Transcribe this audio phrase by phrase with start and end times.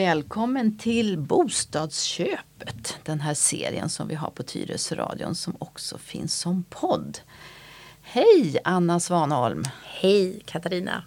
[0.00, 2.98] Välkommen till Bostadsköpet.
[3.04, 7.18] Den här serien som vi har på Tyresöradion som också finns som podd.
[8.02, 9.64] Hej Anna Svanholm!
[9.84, 11.04] Hej Katarina!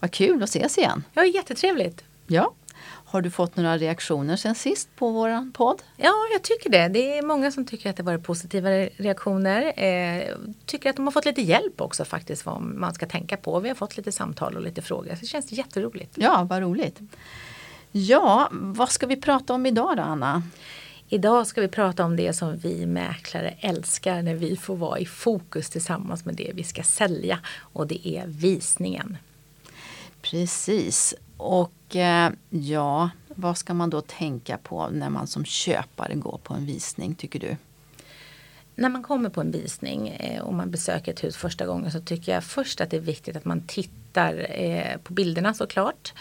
[0.00, 1.04] Vad kul att ses igen!
[1.14, 2.04] Ja, jättetrevligt!
[2.26, 2.52] Ja.
[2.84, 5.82] Har du fått några reaktioner sen sist på våran podd?
[5.96, 6.88] Ja, jag tycker det.
[6.88, 9.84] Det är många som tycker att det varit positiva reaktioner.
[9.84, 13.60] Eh, tycker att de har fått lite hjälp också faktiskt vad man ska tänka på.
[13.60, 15.14] Vi har fått lite samtal och lite frågor.
[15.14, 16.12] Så det känns jätteroligt.
[16.14, 17.00] Ja, vad roligt.
[17.94, 20.42] Ja, vad ska vi prata om idag då Anna?
[21.08, 25.06] Idag ska vi prata om det som vi mäklare älskar när vi får vara i
[25.06, 29.16] fokus tillsammans med det vi ska sälja och det är visningen.
[30.22, 31.14] Precis.
[31.36, 36.54] Och eh, ja, vad ska man då tänka på när man som köpare går på
[36.54, 37.56] en visning tycker du?
[38.74, 42.00] När man kommer på en visning eh, och man besöker ett hus första gången så
[42.00, 46.12] tycker jag först att det är viktigt att man tittar eh, på bilderna såklart.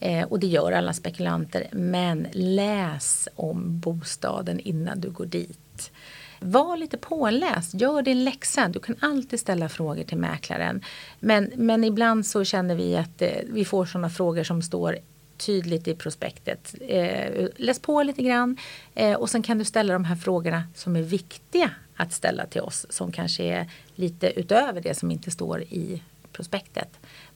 [0.00, 1.68] Eh, och det gör alla spekulanter.
[1.72, 5.90] Men läs om bostaden innan du går dit.
[6.40, 8.68] Var lite påläst, gör din läxa.
[8.68, 10.84] Du kan alltid ställa frågor till mäklaren.
[11.20, 14.98] Men, men ibland så känner vi att eh, vi får sådana frågor som står
[15.36, 16.74] tydligt i prospektet.
[16.80, 18.56] Eh, läs på lite grann
[18.94, 22.60] eh, och sen kan du ställa de här frågorna som är viktiga att ställa till
[22.60, 26.88] oss som kanske är lite utöver det som inte står i prospektet.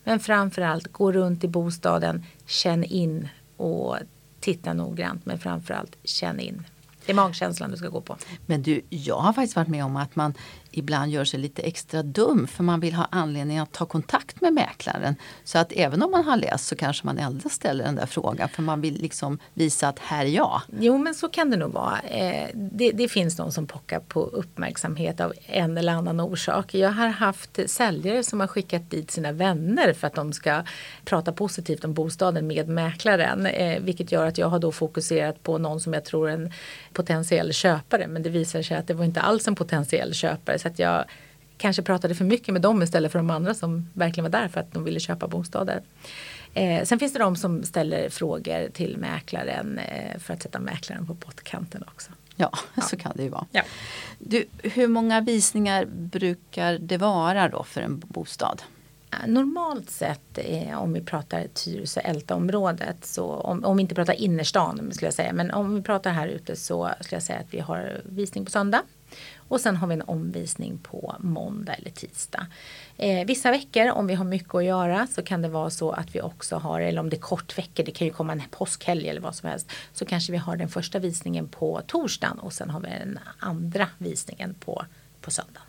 [0.09, 3.97] Men framförallt gå runt i bostaden, känn in och
[4.41, 5.27] titta noggrant.
[5.27, 6.65] Men framförallt känn in.
[7.09, 8.17] Det är magkänslan du ska gå på.
[8.47, 10.35] Men du, jag har faktiskt varit med om att man
[10.71, 14.53] ibland gör sig lite extra dum för man vill ha anledning att ta kontakt med
[14.53, 15.15] mäklaren.
[15.45, 18.49] Så att även om man har läst så kanske man ändå ställer den där frågan
[18.49, 20.61] för man vill liksom visa att här är jag.
[20.81, 22.01] Jo men så kan det nog vara.
[22.01, 26.75] Eh, det, det finns de som pockar på uppmärksamhet av en eller annan orsak.
[26.75, 30.63] Jag har haft säljare som har skickat dit sina vänner för att de ska
[31.05, 33.47] prata positivt om bostaden med mäklaren.
[33.47, 36.53] Eh, vilket gör att jag har då fokuserat på någon som jag tror en
[36.99, 40.69] potentiell köpare men det visar sig att det var inte alls en potentiell köpare så
[40.69, 41.05] att jag
[41.59, 44.61] kanske pratade för mycket med dem istället för de andra som verkligen var där för
[44.61, 45.83] att de ville köpa bostaden.
[46.55, 51.07] Eh, sen finns det de som ställer frågor till mäklaren eh, för att sätta mäklaren
[51.07, 52.11] på pottkanten också.
[52.37, 53.47] Ja, ja, så kan det ju vara.
[53.53, 53.63] Ja.
[54.19, 58.63] Du, hur många visningar brukar det vara då för en bostad?
[59.27, 64.93] Normalt sett eh, om vi pratar Tyresö Älta-området så om, om vi inte pratar innerstan
[64.93, 67.61] skulle jag säga men om vi pratar här ute så skulle jag säga att vi
[67.61, 68.83] har visning på söndag
[69.49, 72.47] och sen har vi en omvisning på måndag eller tisdag.
[72.97, 76.15] Eh, vissa veckor om vi har mycket att göra så kan det vara så att
[76.15, 79.09] vi också har, eller om det är kort veckor, det kan ju komma en påskhelg
[79.09, 79.71] eller vad som helst.
[79.93, 83.89] Så kanske vi har den första visningen på torsdagen och sen har vi den andra
[83.99, 84.85] visningen på,
[85.21, 85.68] på söndagen.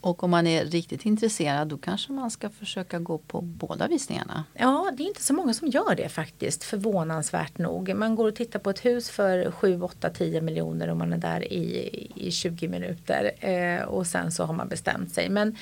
[0.00, 4.44] Och om man är riktigt intresserad då kanske man ska försöka gå på båda visningarna?
[4.54, 7.94] Ja, det är inte så många som gör det faktiskt, förvånansvärt nog.
[7.94, 11.18] Man går och tittar på ett hus för 7, 8, 10 miljoner och man är
[11.18, 13.30] där i, i 20 minuter.
[13.40, 15.28] Eh, och sen så har man bestämt sig.
[15.28, 15.56] Men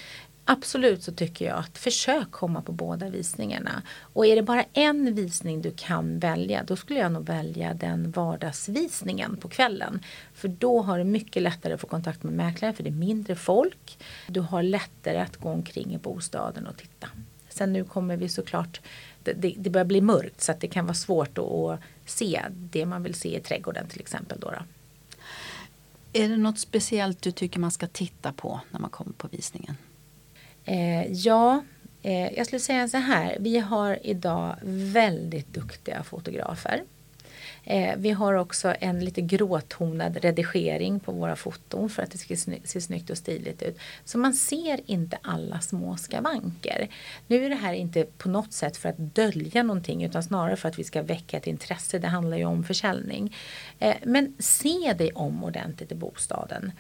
[0.49, 3.83] Absolut så tycker jag att försök komma på båda visningarna.
[4.01, 8.11] Och är det bara en visning du kan välja då skulle jag nog välja den
[8.11, 10.01] vardagsvisningen på kvällen.
[10.35, 13.35] För då har du mycket lättare att få kontakt med mäklaren för det är mindre
[13.35, 13.99] folk.
[14.27, 17.09] Du har lättare att gå omkring i bostaden och titta.
[17.49, 18.81] Sen nu kommer vi såklart,
[19.23, 23.03] det, det börjar bli mörkt så att det kan vara svårt att se det man
[23.03, 24.41] vill se i trädgården till exempel.
[24.41, 24.63] Då, då.
[26.13, 29.77] Är det något speciellt du tycker man ska titta på när man kommer på visningen?
[30.67, 31.65] Eh, ja,
[32.03, 33.37] eh, jag skulle säga så här.
[33.41, 36.83] Vi har idag väldigt duktiga fotografer.
[37.65, 42.37] Eh, vi har också en lite gråtonad redigering på våra foton för att det ska
[42.65, 43.79] se snyggt och stiligt ut.
[44.05, 46.89] Så man ser inte alla små skavanker.
[47.27, 50.69] Nu är det här inte på något sätt för att dölja någonting utan snarare för
[50.69, 51.99] att vi ska väcka ett intresse.
[51.99, 53.37] Det handlar ju om försäljning.
[53.79, 56.73] Eh, men se dig om ordentligt i bostaden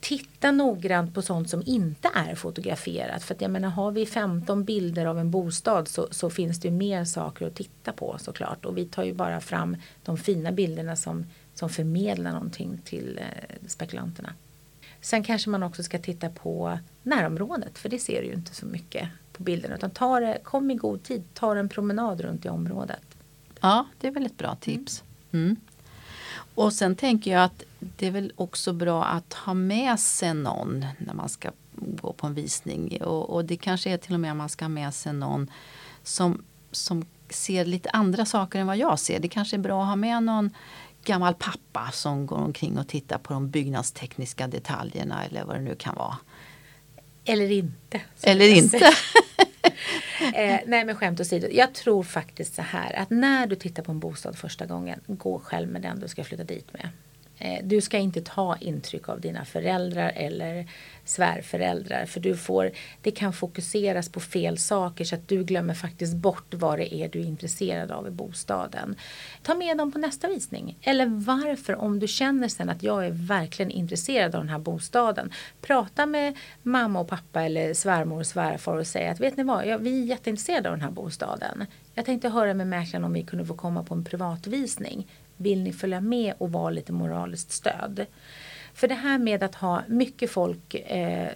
[0.00, 3.22] titta noggrant på sånt som inte är fotograferat.
[3.22, 6.70] För att jag menar, har vi 15 bilder av en bostad så, så, finns det
[6.70, 8.64] mer saker att titta på såklart.
[8.64, 13.68] Och vi tar ju bara fram de fina bilderna som, som förmedlar någonting till eh,
[13.68, 14.34] spekulanterna.
[15.00, 18.66] Sen kanske man också ska titta på närområdet för det ser du ju inte så
[18.66, 19.74] mycket på bilderna.
[19.74, 23.02] Utan ta det, kom i god tid, ta en promenad runt i området.
[23.60, 25.02] Ja, det är väl ett bra tips.
[25.32, 25.56] Mm.
[26.54, 30.86] Och sen tänker jag att det är väl också bra att ha med sig någon
[30.98, 33.02] när man ska gå på en visning.
[33.02, 35.50] Och, och det kanske är till och med att man ska ha med sig någon
[36.02, 39.20] som, som ser lite andra saker än vad jag ser.
[39.20, 40.50] Det kanske är bra att ha med någon
[41.04, 45.74] gammal pappa som går omkring och tittar på de byggnadstekniska detaljerna eller vad det nu
[45.74, 46.16] kan vara.
[47.24, 48.00] Eller inte.
[48.22, 48.76] Eller inte.
[50.34, 51.48] eh, nej men skämt åsido.
[51.50, 55.38] Jag tror faktiskt så här att när du tittar på en bostad första gången, gå
[55.38, 56.88] själv med den du ska flytta dit med.
[57.38, 60.66] Eh, du ska inte ta intryck av dina föräldrar eller
[61.04, 62.70] svärföräldrar för du får,
[63.02, 67.08] det kan fokuseras på fel saker så att du glömmer faktiskt bort vad det är
[67.08, 68.96] du är intresserad av i bostaden.
[69.42, 70.78] Ta med dem på nästa visning.
[70.82, 75.32] Eller varför om du känner sen att jag är verkligen intresserad av den här bostaden.
[75.60, 79.66] Prata med mamma och pappa eller svärmor och svärfar och säg att vet ni vad,
[79.66, 81.66] ja, vi är jätteintresserade av den här bostaden.
[81.94, 85.06] Jag tänkte höra med mäklaren om vi kunde få komma på en privatvisning.
[85.36, 88.06] Vill ni följa med och vara lite moraliskt stöd?
[88.74, 91.28] För det här med att ha mycket folk eh,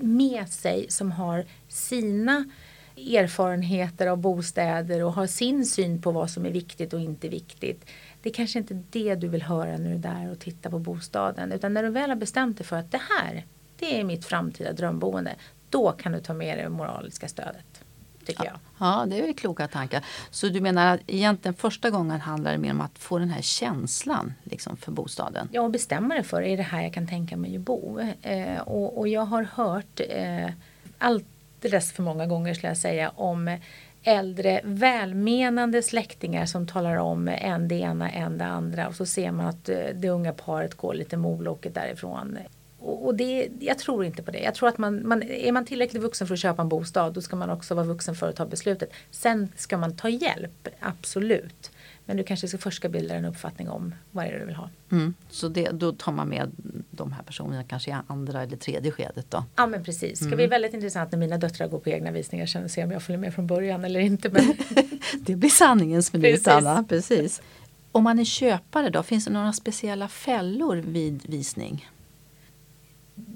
[0.00, 2.44] med sig som har sina
[2.96, 7.84] erfarenheter av bostäder och har sin syn på vad som är viktigt och inte viktigt.
[8.22, 10.78] Det är kanske inte det du vill höra när du är där och tittar på
[10.78, 11.52] bostaden.
[11.52, 13.46] Utan när du väl har bestämt dig för att det här,
[13.78, 15.34] det är mitt framtida drömboende.
[15.70, 17.75] Då kan du ta med dig det moraliska stödet
[18.26, 18.58] tycker jag.
[18.78, 20.04] Ja, det är kloka tankar.
[20.30, 23.42] Så du menar att egentligen första gången handlar det mer om att få den här
[23.42, 25.48] känslan liksom, för bostaden?
[25.52, 28.00] Ja, och bestämma det för, är det här jag kan tänka mig att bo?
[28.22, 30.50] Eh, och, och, jag har hört eh,
[30.98, 33.58] alldeles för många gånger skulle jag säga om
[34.02, 39.32] äldre välmenande släktingar som talar om en det ena, en det andra och så ser
[39.32, 42.38] man att eh, det unga paret går lite moloket därifrån
[42.86, 44.38] och, det, jag tror inte på det.
[44.38, 47.20] Jag tror att man, man, är man tillräckligt vuxen för att köpa en bostad då
[47.20, 48.92] ska man också vara vuxen för att ta beslutet.
[49.10, 51.70] Sen ska man ta hjälp, absolut.
[52.04, 54.54] Men du kanske ska först ska bilda en uppfattning om vad är det du vill
[54.54, 54.70] ha.
[54.92, 55.14] Mm.
[55.30, 56.50] Så det, då tar man med
[56.90, 59.44] de här personerna kanske i andra eller tredje skedet då?
[59.56, 60.10] Ja men precis.
[60.10, 60.36] Det ska mm.
[60.36, 63.02] bli väldigt intressant när mina döttrar går på egna visningar sen och se om jag
[63.02, 64.28] följer med från början eller inte.
[64.28, 64.54] Men...
[65.20, 66.84] det blir sanningens minut Anna.
[66.88, 67.42] Precis.
[67.92, 71.88] Om man är köpare då, finns det några speciella fällor vid visning?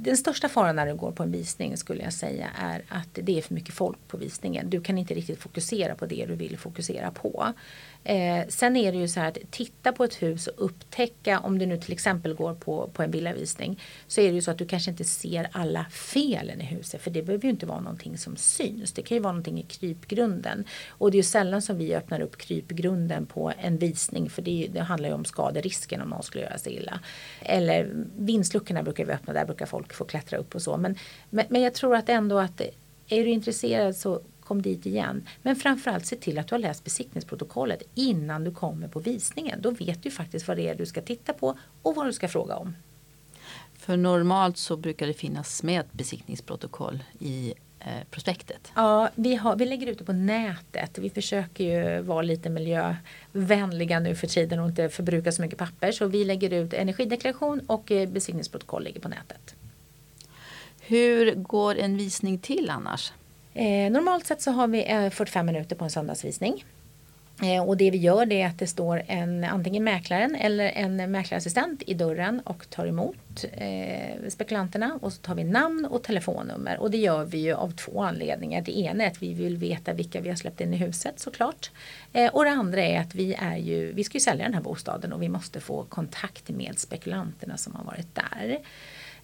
[0.03, 3.39] Den största faran när du går på en visning skulle jag säga är att det
[3.39, 4.71] är för mycket folk på visningen.
[4.71, 7.53] Du kan inte riktigt fokusera på det du vill fokusera på.
[8.05, 11.59] Eh, sen är det ju så här att titta på ett hus och upptäcka om
[11.59, 14.59] du nu till exempel går på, på en villavisning så är det ju så att
[14.59, 18.19] du kanske inte ser alla felen i huset för det behöver ju inte vara någonting
[18.19, 18.93] som syns.
[18.93, 22.21] Det kan ju vara någonting i krypgrunden och det är ju sällan som vi öppnar
[22.21, 26.45] upp krypgrunden på en visning för det, det handlar ju om skaderisken om någon skulle
[26.45, 27.01] göra sig illa.
[27.41, 30.97] Eller vindsluckorna brukar vi öppna, där brukar folk få klättra upp och så men,
[31.31, 32.61] men, men jag tror att ändå att
[33.09, 34.21] är du intresserad så
[34.51, 35.29] kom dit igen.
[35.43, 39.63] Men framförallt se till att du har läst besiktningsprotokollet innan du kommer på visningen.
[39.63, 42.29] Då vet du faktiskt vad det är du ska titta på och vad du ska
[42.29, 42.77] fråga om.
[43.75, 48.73] För normalt så brukar det finnas med ett besiktningsprotokoll i eh, prospektet.
[48.75, 50.99] Ja, vi, har, vi lägger ut det på nätet.
[50.99, 55.93] Vi försöker ju vara lite miljövänliga nu för tiden och inte förbruka så mycket papper.
[55.93, 59.55] Så vi lägger ut energideklaration och eh, besiktningsprotokoll ligger på nätet.
[60.91, 63.13] Hur går en visning till annars?
[63.55, 66.65] Eh, normalt sett så har vi eh, 45 minuter på en söndagsvisning.
[67.43, 71.11] Eh, och det vi gör det är att det står en, antingen mäklaren eller en
[71.11, 76.79] mäklarassistent i dörren och tar emot eh, spekulanterna och så tar vi namn och telefonnummer
[76.79, 78.63] och det gör vi ju av två anledningar.
[78.63, 81.71] Det ena är att vi vill veta vilka vi har släppt in i huset såklart.
[82.13, 84.63] Eh, och det andra är att vi är ju, vi ska ju sälja den här
[84.63, 88.59] bostaden och vi måste få kontakt med spekulanterna som har varit där.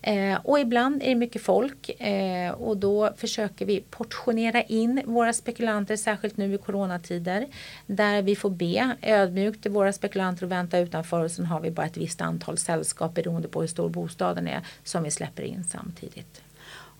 [0.02, 5.32] Eh, och ibland är det mycket folk eh, och då försöker vi portionera in våra
[5.32, 7.46] spekulanter, särskilt nu i coronatider,
[7.86, 11.86] där vi får be ödmjukt våra spekulanter att vänta utanför och sen har vi bara
[11.86, 16.45] ett visst antal sällskap beroende på hur stor bostaden är som vi släpper in samtidigt.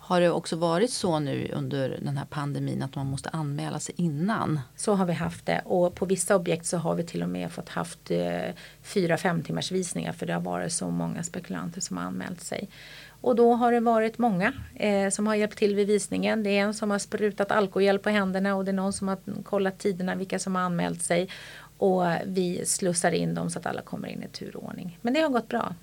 [0.07, 3.95] Har det också varit så nu under den här pandemin att man måste anmäla sig
[3.99, 4.61] innan?
[4.77, 7.53] Så har vi haft det och på vissa objekt så har vi till och med
[7.53, 11.97] fått haft eh, fyra fem timmars visningar för det har varit så många spekulanter som
[11.97, 12.69] har anmält sig.
[13.21, 16.43] Och då har det varit många eh, som har hjälpt till vid visningen.
[16.43, 19.19] Det är en som har sprutat alkohol på händerna och det är någon som har
[19.43, 21.29] kollat tiderna vilka som har anmält sig.
[21.79, 24.99] Och vi slussar in dem så att alla kommer in i turordning.
[25.03, 25.75] Men det har gått bra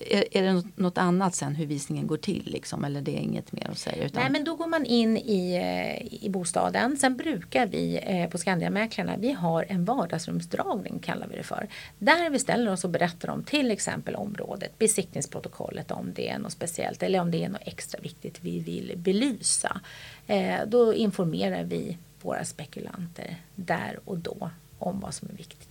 [0.00, 2.42] är, är det något annat sen hur visningen går till?
[2.46, 4.04] Liksom, eller det är inget mer att säga?
[4.04, 4.22] Utan...
[4.22, 6.96] Nej men då går man in i, eh, i bostaden.
[6.96, 11.68] Sen brukar vi eh, på Skandiamäklarna, vi har en vardagsrumsdragning kallar vi det för.
[11.98, 16.52] Där vi ställer oss och berättar om till exempel området, besiktningsprotokollet om det är något
[16.52, 19.80] speciellt eller om det är något extra viktigt vi vill belysa.
[20.26, 25.69] Eh, då informerar vi våra spekulanter där och då om vad som är viktigt.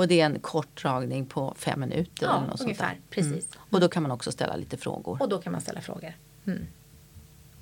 [0.00, 2.26] Och det är en kort dragning på fem minuter.
[2.26, 2.88] Ja, eller något ungefär.
[2.88, 3.32] Sånt Precis.
[3.32, 3.66] Mm.
[3.70, 5.22] Och då kan man också ställa lite frågor.
[5.22, 6.12] Och då kan man ställa frågor.
[6.46, 6.66] Mm.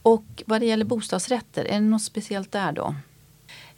[0.02, 2.94] Och vad det gäller bostadsrätter, är det något speciellt där då?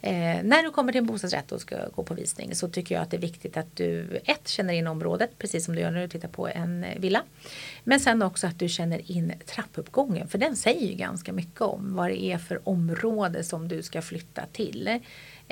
[0.01, 3.01] Eh, när du kommer till en bostadsrätt och ska gå på visning så tycker jag
[3.01, 6.01] att det är viktigt att du ett känner in området precis som du gör när
[6.01, 7.23] du tittar på en eh, villa.
[7.83, 11.95] Men sen också att du känner in trappuppgången för den säger ju ganska mycket om
[11.95, 14.99] vad det är för område som du ska flytta till.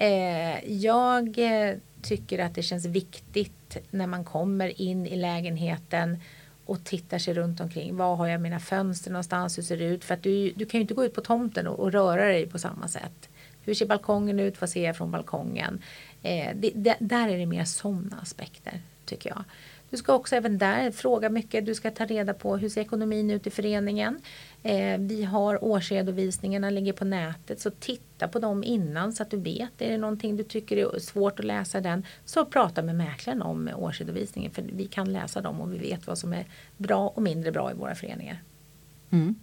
[0.01, 6.17] Eh, jag eh, tycker att det känns viktigt när man kommer in i lägenheten
[6.65, 7.97] och tittar sig runt omkring.
[7.97, 9.57] Var har jag mina fönster någonstans?
[9.57, 10.03] Hur ser det ut?
[10.03, 12.47] För att du, du kan ju inte gå ut på tomten och, och röra dig
[12.47, 13.29] på samma sätt.
[13.63, 14.61] Hur ser balkongen ut?
[14.61, 15.81] Vad ser jag från balkongen?
[16.23, 19.43] Eh, det, det, där är det mer sådana aspekter tycker jag.
[19.89, 21.65] Du ska också även där fråga mycket.
[21.65, 24.21] Du ska ta reda på hur ser ekonomin ut i föreningen.
[24.63, 29.37] Eh, vi har årsredovisningarna ligger på nätet så titta på dem innan så att du
[29.37, 29.81] vet.
[29.81, 33.69] Är det någonting du tycker är svårt att läsa den så prata med mäklaren om
[33.75, 36.45] årsredovisningen för vi kan läsa dem och vi vet vad som är
[36.77, 38.43] bra och mindre bra i våra föreningar.
[39.09, 39.35] Mm.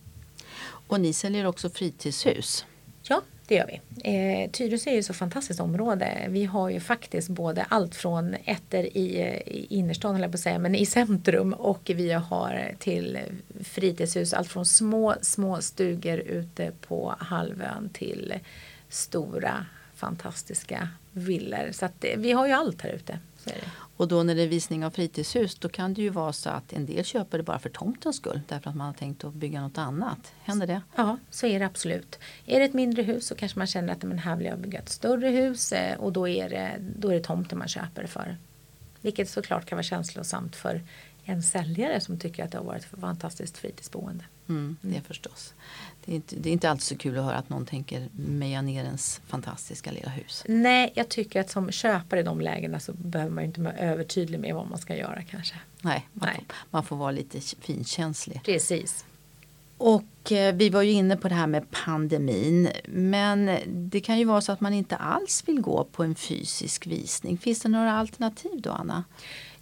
[0.88, 2.64] Och ni säljer också fritidshus.
[3.02, 3.80] Ja, det gör vi.
[4.44, 6.26] Eh, Tyresö är ju så fantastiskt område.
[6.28, 10.74] Vi har ju faktiskt både allt från ettor i, i innerstan, på att säga, men
[10.74, 13.18] i centrum och vi har till
[13.64, 18.34] fritidshus, allt från små, små stugor ute på halvön till
[18.88, 21.72] stora fantastiska villor.
[21.72, 23.18] Så att, eh, vi har ju allt här ute.
[23.96, 26.72] Och då när det är visning av fritidshus då kan det ju vara så att
[26.72, 29.60] en del köper det bara för tomtens skull därför att man har tänkt att bygga
[29.60, 30.32] något annat.
[30.42, 30.82] Händer det?
[30.96, 32.18] Ja, så är det absolut.
[32.46, 34.78] Är det ett mindre hus så kanske man känner att men här vill jag bygga
[34.78, 38.08] ett större hus eh, och då är det, då är det tomten man köper det
[38.08, 38.36] för.
[39.00, 40.82] Vilket såklart kan vara känslosamt för
[41.24, 44.24] en säljare som tycker att det har varit ett fantastiskt fritidsboende.
[44.48, 45.54] Mm, det förstås.
[46.04, 48.62] Det är, inte, det är inte alltid så kul att höra att någon tänker meja
[48.62, 50.44] ner ens fantastiska lilla hus.
[50.48, 54.40] Nej, jag tycker att som köpare i de lägena så behöver man inte vara övertydlig
[54.40, 55.54] med vad man ska göra kanske.
[55.80, 56.36] Nej, man, Nej.
[56.36, 58.40] Får, man får vara lite finkänslig.
[58.44, 59.04] Precis.
[59.78, 62.68] Och eh, vi var ju inne på det här med pandemin.
[62.88, 66.86] Men det kan ju vara så att man inte alls vill gå på en fysisk
[66.86, 67.38] visning.
[67.38, 69.04] Finns det några alternativ då Anna?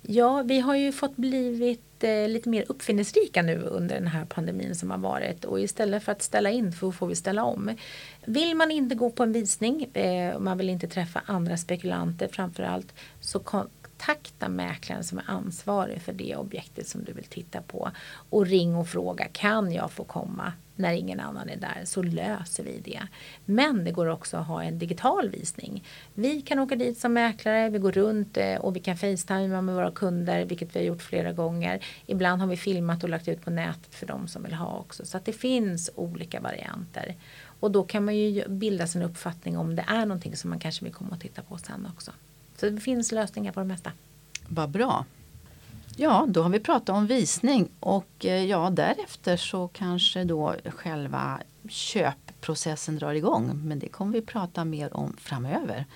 [0.06, 4.75] Ja, vi har ju fått blivit eh, lite mer uppfinningsrika nu under den här pandemin
[4.75, 5.44] som har varit.
[5.44, 7.76] Och istället för att ställa in så får vi ställa om.
[8.25, 12.94] Vill man inte gå på en visning, eh, man vill inte träffa andra spekulanter framförallt
[13.20, 17.90] så kontakta mäklaren som är ansvarig för det objektet som du vill titta på.
[18.30, 20.52] Och ring och fråga kan jag få komma?
[20.76, 23.02] När ingen annan är där så löser vi det.
[23.45, 25.85] Men det går också att ha en digital visning.
[26.14, 29.75] Vi kan åka dit som mäklare, vi går runt eh, och vi kan facetima med
[29.75, 31.85] våra kunder vilket vi har gjort flera gånger.
[32.07, 35.07] Ibland har vi filmat och lagt ut på nätet för de som vill ha också.
[35.07, 37.14] Så att det finns olika varianter.
[37.61, 40.85] Och då kan man ju bilda sin uppfattning om det är någonting som man kanske
[40.85, 42.11] vill komma och titta på sen också.
[42.57, 43.93] Så det finns lösningar på det mesta.
[44.49, 45.04] Vad bra.
[45.96, 51.40] Ja, då har vi pratat om visning och eh, ja, därefter så kanske då själva
[51.68, 53.60] köpprocessen drar igång.
[53.64, 55.86] Men det kommer vi prata mer om framöver.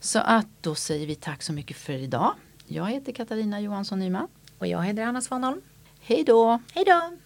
[0.00, 2.34] Så att då säger vi tack så mycket för idag.
[2.66, 4.28] Jag heter Katarina Johansson Nyman.
[4.58, 5.60] Och jag heter Anna Svanholm.
[6.00, 6.60] Hej då!
[6.74, 7.16] Hej då!